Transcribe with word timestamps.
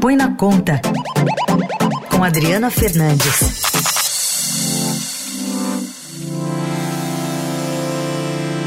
Põe 0.00 0.14
na 0.14 0.36
Conta, 0.36 0.80
com 2.08 2.22
Adriana 2.22 2.70
Fernandes. 2.70 3.62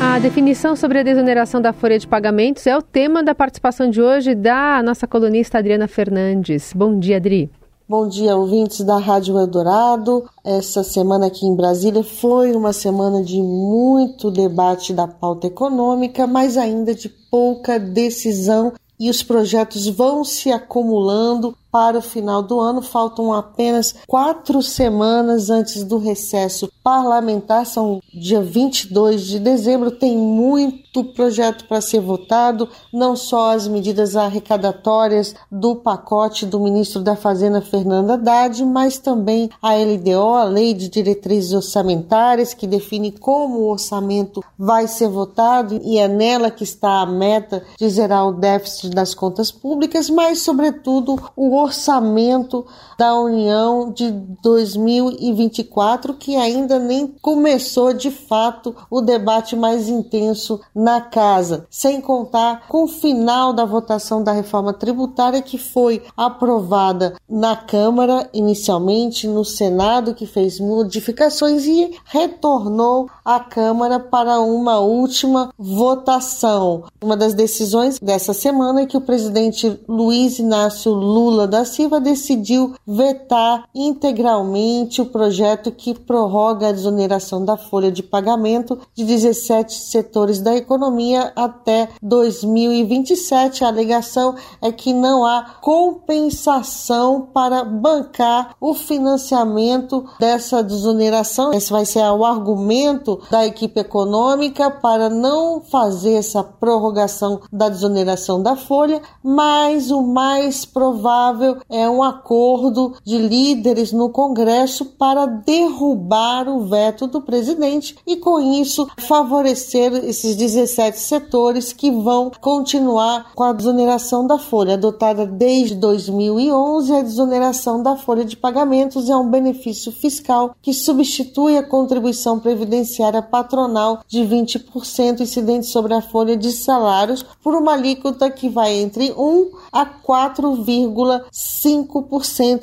A 0.02 0.20
definição 0.20 0.76
sobre 0.76 1.00
a 1.00 1.04
desoneração 1.04 1.62
da 1.62 1.72
folha 1.72 1.98
de 1.98 2.06
pagamentos 2.06 2.68
é 2.68 2.78
o 2.78 2.82
tema 2.82 3.24
da 3.24 3.34
participação 3.34 3.90
de 3.90 4.02
hoje 4.02 4.36
da 4.36 4.84
nossa 4.84 5.08
colunista 5.08 5.58
Adriana 5.58 5.88
Fernandes. 5.88 6.74
Bom 6.76 7.00
dia, 7.00 7.16
Adri. 7.16 7.50
Bom 7.88 8.08
dia, 8.08 8.36
ouvintes 8.36 8.82
da 8.86 8.98
Rádio 8.98 9.38
Eldorado. 9.38 10.24
Essa 10.46 10.84
semana 10.84 11.28
aqui 11.28 11.46
em 11.46 11.56
Brasília 11.56 12.04
foi 12.04 12.54
uma 12.54 12.74
semana 12.74 13.24
de 13.24 13.42
muito 13.42 14.32
debate 14.32 14.94
da 14.94 15.08
pauta 15.08 15.48
econômica, 15.48 16.26
mas 16.26 16.58
ainda 16.58 16.96
de 16.96 17.10
pouca 17.10 17.78
decisão 17.78 18.74
e 19.02 19.10
os 19.10 19.24
projetos 19.24 19.88
vão 19.88 20.24
se 20.24 20.52
acumulando 20.52 21.58
para 21.72 21.98
o 21.98 22.02
final 22.02 22.44
do 22.44 22.60
ano. 22.60 22.82
Faltam 22.82 23.34
apenas 23.34 23.96
quatro 24.08 24.62
semanas 24.62 25.50
antes 25.50 25.84
do 25.84 25.98
recesso 25.98 26.72
parlamentar, 26.84 27.66
são 27.66 28.02
dia 28.14 28.42
22 28.42 29.26
de 29.26 29.40
dezembro. 29.40 29.92
Tem 29.92 30.18
muito 30.18 31.04
projeto 31.04 31.68
para 31.68 31.80
ser 31.80 32.02
votado, 32.02 32.68
não 32.92 33.16
só 33.16 33.52
as 33.52 33.68
medidas 33.68 34.16
arrecadatórias 34.16 35.36
do 35.52 35.76
pacote 35.76 36.46
do 36.46 36.60
ministro 36.60 37.02
da 37.02 37.16
Fazenda, 37.16 37.62
Fernando 37.62 38.12
Haddad, 38.12 38.66
mas 38.66 38.98
também 38.98 39.50
a 39.62 39.76
LDO, 39.76 40.36
a 40.36 40.44
Lei 40.44 40.74
de 40.74 40.90
Diretrizes 40.90 41.54
Orçamentárias, 41.54 42.54
que 42.54 42.68
define 42.68 43.12
como 43.12 43.60
o 43.60 43.70
orçamento 43.70 44.44
vai 44.58 44.88
ser 44.88 45.08
votado 45.08 45.80
e 45.84 45.98
é 45.98 46.08
nela 46.08 46.52
que 46.52 46.64
está 46.64 47.02
a 47.02 47.06
meta 47.06 47.64
de 47.78 47.90
zerar 47.90 48.28
o 48.28 48.34
déficit 48.34 48.90
das 48.90 49.14
contas 49.14 49.52
públicas, 49.52 50.10
mas, 50.10 50.40
sobretudo, 50.40 51.22
o 51.36 51.50
orçamento 51.62 52.66
da 52.98 53.16
União 53.16 53.92
de 53.92 54.12
2024, 54.12 56.14
que 56.14 56.36
ainda 56.36 56.78
nem 56.78 57.08
começou 57.22 57.94
de 57.94 58.12
fato 58.12 58.76
o 58.92 59.02
debate 59.02 59.56
mais 59.56 59.90
intenso 59.90 60.62
na 60.74 61.02
casa, 61.02 61.66
sem 61.70 62.00
contar 62.00 62.68
com 62.68 62.84
o 62.84 62.88
final 62.88 63.54
da 63.54 63.66
votação 63.66 64.24
da 64.24 64.32
reforma 64.32 64.72
tributária 64.72 65.42
que 65.42 65.58
foi 65.58 66.04
aprovada 66.16 67.16
na 67.28 67.56
Câmara 67.56 68.30
inicialmente, 68.34 69.28
no 69.28 69.44
Senado 69.44 70.14
que 70.14 70.26
fez 70.26 70.60
modificações 70.60 71.66
e 71.66 71.98
retornou 72.06 73.10
à 73.26 73.40
Câmara 73.40 74.00
para 74.00 74.40
uma 74.40 74.80
última 74.80 75.52
votação. 75.58 76.84
Uma 77.02 77.18
das 77.18 77.34
decisões 77.34 77.98
dessa 78.00 78.34
semana 78.34 78.82
é 78.82 78.86
que 78.86 78.98
o 78.98 79.02
presidente 79.02 79.80
Luiz 79.88 80.38
Inácio 80.38 80.92
Lula 80.92 81.48
da 81.52 81.66
Silva 81.66 82.00
decidiu 82.00 82.74
vetar 82.88 83.68
integralmente 83.76 85.02
o 85.02 85.06
projeto 85.06 85.70
que 85.70 85.94
prorroga 85.94 86.70
a 86.70 86.72
desoneração 86.72 87.44
da 87.44 87.58
folha 87.58 87.92
de 87.92 88.02
pagamento 88.02 88.80
de 88.96 89.04
17 89.04 89.74
setores 89.74 90.40
da 90.40 90.56
economia 90.56 91.34
até 91.36 91.90
2027. 92.02 93.66
A 93.66 93.68
alegação 93.68 94.34
é 94.62 94.72
que 94.72 94.94
não 94.94 95.26
há 95.26 95.58
compensação 95.62 97.28
para 97.34 97.66
bancar 97.66 98.56
o 98.60 98.74
financiamento 98.74 100.06
dessa 100.20 100.64
desoneração. 100.64 101.52
Esse 101.54 101.70
vai 101.70 101.86
ser 101.86 102.00
o 102.00 102.24
argumento 102.24 103.20
da 103.30 103.46
equipe 103.46 103.82
econômica 103.82 104.72
para 104.72 105.10
não 105.10 105.60
fazer 105.60 106.14
essa 106.14 106.42
prorrogação 106.42 107.42
da 107.52 107.68
desoneração 107.68 108.42
da 108.42 108.56
folha, 108.56 109.02
mas 109.22 109.92
o 109.92 110.02
mais 110.02 110.64
provável 110.64 111.41
é 111.70 111.90
um 111.90 112.04
acordo 112.04 112.94
de 113.04 113.18
líderes 113.18 113.92
no 113.92 114.10
Congresso 114.10 114.86
para 114.86 115.26
derrubar 115.26 116.48
o 116.48 116.66
veto 116.66 117.08
do 117.08 117.22
presidente 117.22 117.96
e, 118.06 118.18
com 118.18 118.40
isso, 118.40 118.88
favorecer 118.98 119.94
esses 120.06 120.36
17 120.36 121.00
setores 121.00 121.74
que 121.74 121.92
vão 121.92 122.32
continuar 122.42 123.32
com 123.34 123.44
a 123.44 123.54
desoneração 123.54 124.26
da 124.26 124.38
folha. 124.38 124.74
Adotada 124.74 125.26
desde 125.26 125.76
2011, 125.76 126.94
a 126.94 127.02
desoneração 127.02 127.82
da 127.82 127.96
folha 127.96 128.26
de 128.26 128.38
pagamentos 128.38 129.10
é 129.10 129.16
um 129.16 129.30
benefício 129.30 129.92
fiscal 129.92 130.56
que 130.62 130.74
substitui 130.74 131.58
a 131.58 131.64
contribuição 131.64 132.40
previdenciária 132.40 133.22
patronal 133.22 134.02
de 134.08 134.20
20% 134.20 135.22
incidente 135.22 135.68
sobre 135.68 135.94
a 135.94 136.02
folha 136.02 136.36
de 136.36 136.52
salários 136.52 137.24
por 137.44 137.56
uma 137.56 137.74
alíquota 137.74 138.30
que 138.30 138.50
vai 138.50 138.74
entre 138.74 139.12
1 139.12 139.52
a 139.72 139.86
4,5% 139.86 141.26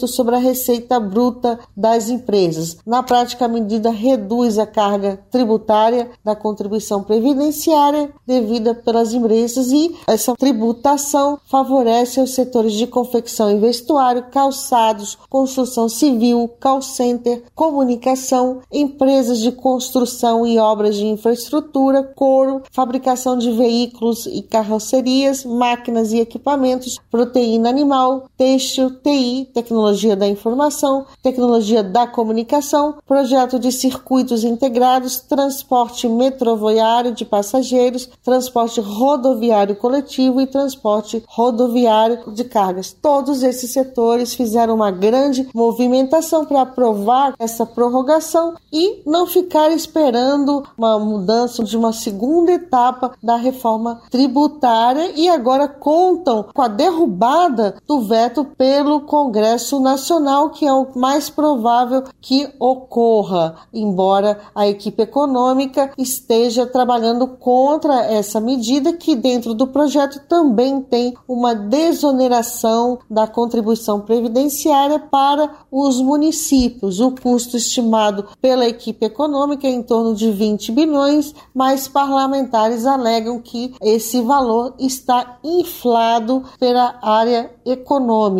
sobre 0.06 0.36
a 0.36 0.38
receita 0.38 1.00
bruta 1.00 1.58
das 1.74 2.10
empresas. 2.10 2.76
Na 2.86 3.02
prática, 3.02 3.46
a 3.46 3.48
medida 3.48 3.90
reduz 3.90 4.58
a 4.58 4.66
carga 4.66 5.18
tributária 5.30 6.10
da 6.22 6.36
contribuição 6.36 7.02
previdenciária 7.02 8.12
devida 8.26 8.74
pelas 8.74 9.14
empresas 9.14 9.72
e 9.72 9.96
essa 10.06 10.34
tributação 10.36 11.38
favorece 11.46 12.20
os 12.20 12.34
setores 12.34 12.74
de 12.74 12.86
confecção 12.86 13.50
e 13.50 13.58
vestuário, 13.58 14.26
calçados, 14.30 15.16
construção 15.30 15.88
civil, 15.88 16.50
call 16.60 16.82
center, 16.82 17.44
comunicação, 17.54 18.60
empresas 18.70 19.38
de 19.38 19.50
construção 19.50 20.46
e 20.46 20.58
obras 20.58 20.96
de 20.96 21.06
infraestrutura, 21.06 22.02
couro, 22.02 22.62
fabricação 22.70 23.38
de 23.38 23.50
veículos 23.52 24.26
e 24.26 24.42
carrocerias, 24.42 25.44
máquinas 25.44 26.12
e 26.12 26.18
equipamentos, 26.18 27.00
proteína 27.10 27.70
animal, 27.70 28.28
têxtil, 28.36 28.57
TI, 28.58 29.50
tecnologia 29.52 30.16
da 30.16 30.26
informação, 30.26 31.06
tecnologia 31.22 31.82
da 31.82 32.06
comunicação, 32.06 32.96
projeto 33.06 33.58
de 33.58 33.70
circuitos 33.72 34.44
integrados, 34.44 35.20
transporte 35.20 36.08
metroviário 36.08 37.12
de 37.12 37.24
passageiros, 37.24 38.08
transporte 38.24 38.80
rodoviário 38.80 39.76
coletivo 39.76 40.40
e 40.40 40.46
transporte 40.46 41.22
rodoviário 41.26 42.32
de 42.32 42.44
cargas. 42.44 42.92
Todos 42.92 43.42
esses 43.42 43.70
setores 43.70 44.34
fizeram 44.34 44.74
uma 44.74 44.90
grande 44.90 45.48
movimentação 45.54 46.44
para 46.44 46.62
aprovar 46.62 47.34
essa 47.38 47.64
prorrogação 47.66 48.54
e 48.72 49.02
não 49.06 49.26
ficar 49.26 49.70
esperando 49.70 50.64
uma 50.76 50.98
mudança 50.98 51.62
de 51.62 51.76
uma 51.76 51.92
segunda 51.92 52.52
etapa 52.52 53.12
da 53.22 53.36
reforma 53.36 54.02
tributária 54.10 55.12
e 55.16 55.28
agora 55.28 55.68
contam 55.68 56.46
com 56.54 56.62
a 56.62 56.68
derrubada 56.68 57.76
do 57.86 58.00
veto 58.02 58.46
pelo 58.56 59.02
Congresso 59.02 59.80
Nacional, 59.80 60.50
que 60.50 60.66
é 60.66 60.72
o 60.72 60.86
mais 60.94 61.28
provável 61.28 62.04
que 62.20 62.48
ocorra, 62.58 63.56
embora 63.72 64.40
a 64.54 64.66
equipe 64.66 65.02
econômica 65.02 65.92
esteja 65.96 66.66
trabalhando 66.66 67.26
contra 67.26 68.04
essa 68.04 68.40
medida, 68.40 68.92
que 68.92 69.14
dentro 69.14 69.54
do 69.54 69.66
projeto 69.66 70.20
também 70.28 70.80
tem 70.80 71.14
uma 71.26 71.54
desoneração 71.54 72.98
da 73.10 73.26
contribuição 73.26 74.00
previdenciária 74.00 74.98
para 74.98 75.50
os 75.70 76.00
municípios. 76.00 77.00
O 77.00 77.12
custo 77.12 77.56
estimado 77.56 78.26
pela 78.40 78.66
equipe 78.66 79.06
econômica 79.06 79.66
é 79.66 79.70
em 79.70 79.82
torno 79.82 80.14
de 80.14 80.30
20 80.30 80.72
bilhões, 80.72 81.34
mas 81.54 81.88
parlamentares 81.88 82.86
alegam 82.86 83.40
que 83.40 83.74
esse 83.80 84.20
valor 84.20 84.74
está 84.78 85.38
inflado 85.42 86.44
pela 86.58 86.98
área 87.02 87.50
econômica. 87.64 88.37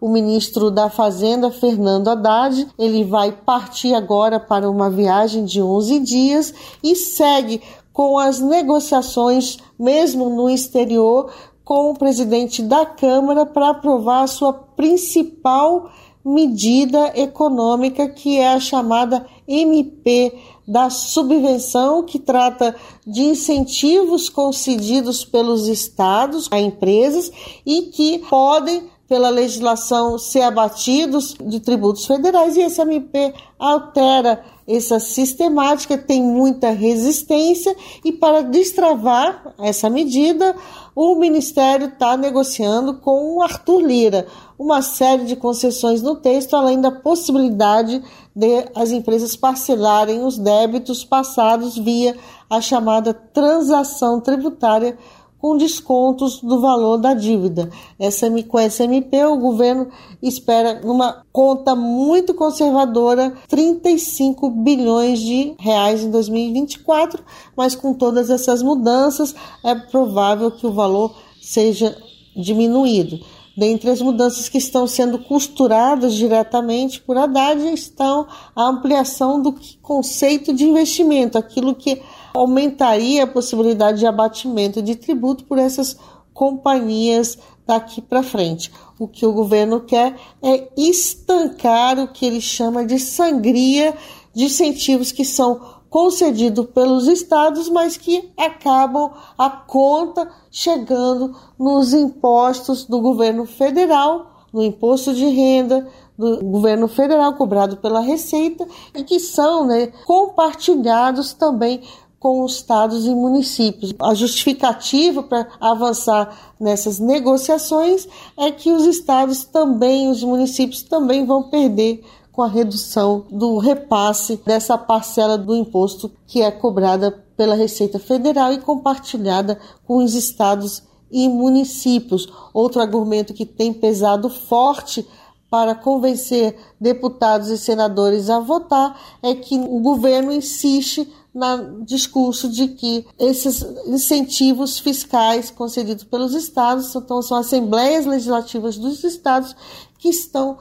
O 0.00 0.08
ministro 0.08 0.70
da 0.70 0.90
Fazenda, 0.90 1.50
Fernando 1.50 2.08
Haddad, 2.08 2.66
ele 2.78 3.04
vai 3.04 3.32
partir 3.32 3.94
agora 3.94 4.38
para 4.38 4.70
uma 4.70 4.90
viagem 4.90 5.44
de 5.44 5.62
11 5.62 6.00
dias 6.00 6.54
e 6.82 6.94
segue 6.94 7.62
com 7.92 8.18
as 8.18 8.40
negociações, 8.40 9.58
mesmo 9.78 10.30
no 10.30 10.48
exterior, 10.48 11.32
com 11.64 11.90
o 11.90 11.94
presidente 11.94 12.62
da 12.62 12.84
Câmara 12.84 13.46
para 13.46 13.70
aprovar 13.70 14.22
a 14.24 14.26
sua 14.26 14.52
principal 14.52 15.90
medida 16.24 17.12
econômica, 17.14 18.08
que 18.08 18.38
é 18.38 18.52
a 18.52 18.60
chamada 18.60 19.26
MP 19.46 20.32
da 20.66 20.90
subvenção, 20.90 22.04
que 22.04 22.18
trata 22.18 22.76
de 23.06 23.22
incentivos 23.22 24.28
concedidos 24.28 25.24
pelos 25.24 25.66
estados 25.66 26.48
a 26.50 26.60
empresas 26.60 27.30
e 27.66 27.82
que 27.82 28.18
podem 28.28 28.88
pela 29.10 29.28
legislação 29.28 30.16
ser 30.16 30.42
abatidos 30.42 31.34
de 31.44 31.58
tributos 31.58 32.06
federais 32.06 32.56
e 32.56 32.60
esse 32.60 32.80
MP 32.80 33.34
altera 33.58 34.40
essa 34.68 35.00
sistemática, 35.00 35.98
tem 35.98 36.22
muita 36.22 36.70
resistência 36.70 37.74
e 38.04 38.12
para 38.12 38.40
destravar 38.40 39.52
essa 39.58 39.90
medida, 39.90 40.54
o 40.94 41.16
Ministério 41.16 41.88
está 41.88 42.16
negociando 42.16 42.98
com 42.98 43.34
o 43.34 43.42
Arthur 43.42 43.80
Lira. 43.80 44.28
Uma 44.56 44.80
série 44.80 45.24
de 45.24 45.34
concessões 45.34 46.02
no 46.02 46.14
texto, 46.14 46.54
além 46.54 46.80
da 46.80 46.92
possibilidade 46.92 48.00
de 48.32 48.64
as 48.76 48.92
empresas 48.92 49.34
parcelarem 49.34 50.22
os 50.24 50.38
débitos 50.38 51.02
passados 51.02 51.76
via 51.76 52.16
a 52.48 52.60
chamada 52.60 53.12
transação 53.12 54.20
tributária 54.20 54.96
com 55.40 55.56
descontos 55.56 56.40
do 56.40 56.60
valor 56.60 56.98
da 56.98 57.14
dívida. 57.14 57.70
SM, 57.98 58.42
com 58.46 58.58
a 58.58 58.68
SMP, 58.68 59.24
o 59.24 59.38
governo 59.38 59.88
espera 60.22 60.80
uma 60.84 61.24
conta 61.32 61.74
muito 61.74 62.34
conservadora, 62.34 63.32
35 63.48 64.50
bilhões 64.50 65.18
de 65.18 65.54
reais 65.58 66.02
em 66.02 66.10
2024, 66.10 67.24
mas 67.56 67.74
com 67.74 67.94
todas 67.94 68.28
essas 68.28 68.62
mudanças 68.62 69.34
é 69.64 69.74
provável 69.74 70.50
que 70.50 70.66
o 70.66 70.72
valor 70.72 71.14
seja 71.40 71.96
diminuído. 72.36 73.18
Dentre 73.56 73.90
as 73.90 74.00
mudanças 74.00 74.48
que 74.48 74.58
estão 74.58 74.86
sendo 74.86 75.18
costuradas 75.18 76.14
diretamente 76.14 77.00
por 77.00 77.18
Haddad 77.18 77.60
estão 77.72 78.26
a 78.54 78.68
ampliação 78.68 79.42
do 79.42 79.54
conceito 79.82 80.52
de 80.52 80.64
investimento, 80.64 81.36
aquilo 81.36 81.74
que 81.74 82.00
aumentaria 82.34 83.24
a 83.24 83.26
possibilidade 83.26 84.00
de 84.00 84.06
abatimento 84.06 84.82
de 84.82 84.96
tributo 84.96 85.44
por 85.44 85.58
essas 85.58 85.96
companhias 86.32 87.38
daqui 87.66 88.00
para 88.00 88.22
frente. 88.22 88.72
O 88.98 89.06
que 89.06 89.24
o 89.24 89.32
governo 89.32 89.80
quer 89.80 90.16
é 90.42 90.68
estancar 90.76 91.98
o 91.98 92.08
que 92.08 92.26
ele 92.26 92.40
chama 92.40 92.84
de 92.84 92.98
sangria 92.98 93.94
de 94.34 94.44
incentivos 94.44 95.12
que 95.12 95.24
são 95.24 95.80
concedidos 95.90 96.66
pelos 96.66 97.08
estados, 97.08 97.68
mas 97.68 97.96
que 97.96 98.32
acabam 98.38 99.10
a 99.36 99.50
conta 99.50 100.30
chegando 100.50 101.36
nos 101.58 101.92
impostos 101.92 102.84
do 102.84 103.00
governo 103.00 103.44
federal, 103.44 104.46
no 104.52 104.62
imposto 104.62 105.12
de 105.12 105.26
renda 105.26 105.86
do 106.16 106.44
governo 106.44 106.86
federal 106.86 107.34
cobrado 107.34 107.78
pela 107.78 108.00
Receita 108.00 108.66
e 108.94 109.02
que 109.02 109.18
são 109.18 109.66
né, 109.66 109.88
compartilhados 110.06 111.32
também 111.32 111.82
com 112.20 112.44
os 112.44 112.56
estados 112.56 113.06
e 113.06 113.14
municípios. 113.14 113.94
A 113.98 114.12
justificativa 114.12 115.22
para 115.22 115.48
avançar 115.58 116.52
nessas 116.60 116.98
negociações 116.98 118.06
é 118.36 118.52
que 118.52 118.70
os 118.70 118.84
estados 118.84 119.44
também, 119.44 120.10
os 120.10 120.22
municípios 120.22 120.82
também 120.82 121.24
vão 121.24 121.44
perder 121.44 122.04
com 122.30 122.42
a 122.42 122.46
redução 122.46 123.24
do 123.30 123.56
repasse 123.56 124.38
dessa 124.44 124.76
parcela 124.76 125.38
do 125.38 125.56
imposto 125.56 126.12
que 126.26 126.42
é 126.42 126.50
cobrada 126.50 127.10
pela 127.36 127.54
Receita 127.54 127.98
Federal 127.98 128.52
e 128.52 128.60
compartilhada 128.60 129.58
com 129.86 129.96
os 129.96 130.14
estados 130.14 130.82
e 131.10 131.26
municípios. 131.26 132.28
Outro 132.52 132.82
argumento 132.82 133.32
que 133.32 133.46
tem 133.46 133.72
pesado 133.72 134.28
forte 134.28 135.06
para 135.50 135.74
convencer 135.74 136.56
deputados 136.80 137.48
e 137.48 137.58
senadores 137.58 138.30
a 138.30 138.38
votar 138.38 138.98
é 139.22 139.34
que 139.34 139.58
o 139.58 139.80
governo 139.80 140.30
insiste 140.30 141.10
no 141.34 141.84
discurso 141.84 142.50
de 142.50 142.68
que 142.68 143.06
esses 143.18 143.62
incentivos 143.86 144.78
fiscais 144.78 145.50
concedidos 145.50 146.04
pelos 146.04 146.34
estados 146.34 146.94
então, 146.94 147.22
são 147.22 147.38
assembleias 147.38 148.04
legislativas 148.04 148.76
dos 148.76 149.04
estados 149.04 149.54
que 149.98 150.08
estão 150.08 150.58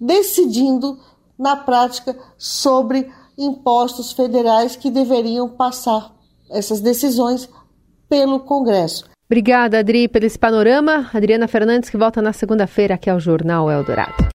decidindo 0.00 0.98
na 1.38 1.56
prática 1.56 2.16
sobre 2.38 3.10
impostos 3.36 4.12
federais 4.12 4.76
que 4.76 4.90
deveriam 4.90 5.48
passar 5.48 6.14
essas 6.50 6.80
decisões 6.80 7.48
pelo 8.08 8.40
Congresso. 8.40 9.04
Obrigada, 9.26 9.80
Adri, 9.80 10.08
pelo 10.08 10.24
esse 10.24 10.38
panorama. 10.38 11.10
Adriana 11.12 11.48
Fernandes, 11.48 11.90
que 11.90 11.96
volta 11.96 12.22
na 12.22 12.32
segunda-feira 12.32 12.94
aqui 12.94 13.10
ao 13.10 13.18
Jornal 13.18 13.70
Eldorado. 13.70 14.28